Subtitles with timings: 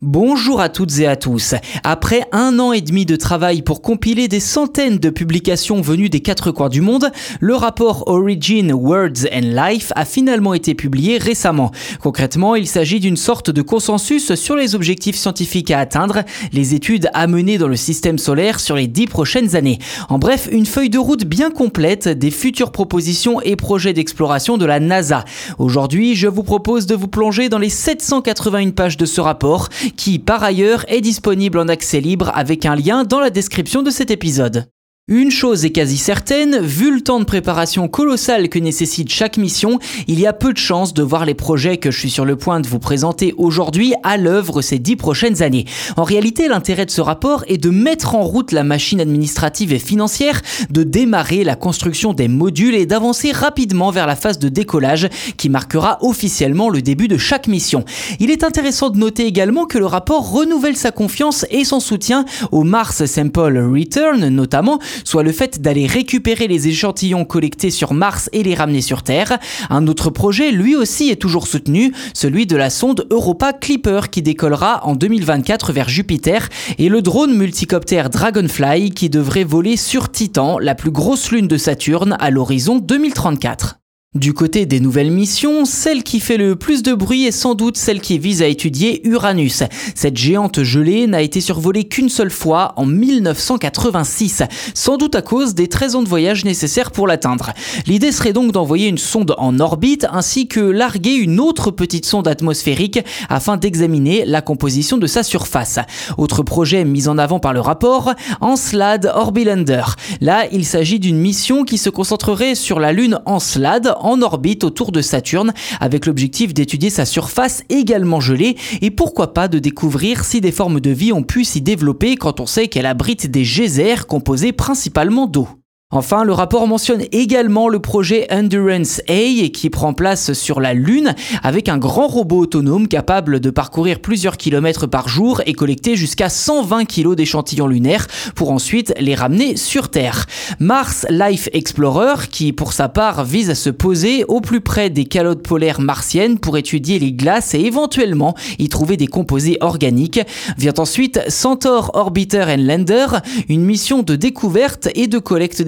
[0.00, 1.56] Bonjour à toutes et à tous.
[1.82, 6.20] Après un an et demi de travail pour compiler des centaines de publications venues des
[6.20, 11.72] quatre coins du monde, le rapport Origin, Words and Life a finalement été publié récemment.
[12.00, 16.22] Concrètement, il s'agit d'une sorte de consensus sur les objectifs scientifiques à atteindre,
[16.52, 19.80] les études à mener dans le système solaire sur les dix prochaines années.
[20.10, 24.64] En bref, une feuille de route bien complète des futures propositions et projets d'exploration de
[24.64, 25.24] la NASA.
[25.58, 30.18] Aujourd'hui, je vous propose de vous plonger dans les 781 pages de ce rapport qui
[30.18, 34.10] par ailleurs est disponible en accès libre avec un lien dans la description de cet
[34.10, 34.68] épisode.
[35.10, 39.78] Une chose est quasi certaine, vu le temps de préparation colossal que nécessite chaque mission,
[40.06, 42.36] il y a peu de chances de voir les projets que je suis sur le
[42.36, 45.64] point de vous présenter aujourd'hui à l'œuvre ces dix prochaines années.
[45.96, 49.78] En réalité, l'intérêt de ce rapport est de mettre en route la machine administrative et
[49.78, 55.08] financière, de démarrer la construction des modules et d'avancer rapidement vers la phase de décollage
[55.38, 57.86] qui marquera officiellement le début de chaque mission.
[58.20, 62.26] Il est intéressant de noter également que le rapport renouvelle sa confiance et son soutien
[62.52, 68.28] au Mars Sample Return notamment, soit le fait d'aller récupérer les échantillons collectés sur Mars
[68.32, 69.38] et les ramener sur Terre.
[69.70, 74.22] Un autre projet, lui aussi, est toujours soutenu, celui de la sonde Europa Clipper qui
[74.22, 80.58] décollera en 2024 vers Jupiter et le drone multicoptère Dragonfly qui devrait voler sur Titan,
[80.58, 83.77] la plus grosse lune de Saturne, à l'horizon 2034.
[84.14, 87.76] Du côté des nouvelles missions, celle qui fait le plus de bruit est sans doute
[87.76, 89.64] celle qui vise à étudier Uranus.
[89.94, 95.54] Cette géante gelée n'a été survolée qu'une seule fois en 1986, sans doute à cause
[95.54, 97.52] des 13 ans de voyage nécessaires pour l'atteindre.
[97.86, 102.28] L'idée serait donc d'envoyer une sonde en orbite ainsi que larguer une autre petite sonde
[102.28, 105.80] atmosphérique afin d'examiner la composition de sa surface.
[106.16, 109.84] Autre projet mis en avant par le rapport, Encelade Orbilander.
[110.22, 114.92] Là, il s'agit d'une mission qui se concentrerait sur la Lune Encelade en orbite autour
[114.92, 120.40] de Saturne avec l'objectif d'étudier sa surface également gelée et pourquoi pas de découvrir si
[120.40, 124.06] des formes de vie ont pu s'y développer quand on sait qu'elle abrite des geysers
[124.06, 125.48] composés principalement d'eau.
[125.90, 131.14] Enfin, le rapport mentionne également le projet Endurance A qui prend place sur la Lune
[131.42, 136.28] avec un grand robot autonome capable de parcourir plusieurs kilomètres par jour et collecter jusqu'à
[136.28, 140.26] 120 kg d'échantillons lunaires pour ensuite les ramener sur Terre.
[140.60, 145.06] Mars Life Explorer, qui pour sa part vise à se poser au plus près des
[145.06, 150.20] calottes polaires martiennes pour étudier les glaces et éventuellement y trouver des composés organiques,
[150.58, 153.06] vient ensuite Centaur Orbiter and Lander,
[153.48, 155.62] une mission de découverte et de collecte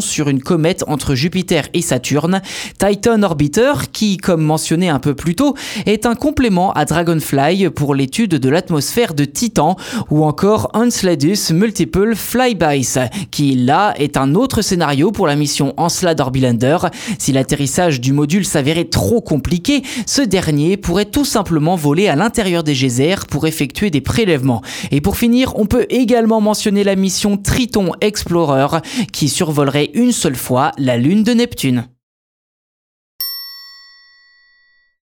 [0.00, 2.40] sur une comète entre Jupiter et Saturne,
[2.78, 5.54] Titan Orbiter, qui, comme mentionné un peu plus tôt,
[5.86, 9.76] est un complément à Dragonfly pour l'étude de l'atmosphère de Titan,
[10.08, 12.94] ou encore Enceladus Multiple Flybys,
[13.30, 16.78] qui là est un autre scénario pour la mission Encelade Orbilander.
[17.18, 22.62] Si l'atterrissage du module s'avérait trop compliqué, ce dernier pourrait tout simplement voler à l'intérieur
[22.62, 24.62] des geysers pour effectuer des prélèvements.
[24.92, 28.78] Et pour finir, on peut également mentionner la mission Triton Explorer,
[29.12, 31.86] qui survolerait une seule fois la lune de Neptune.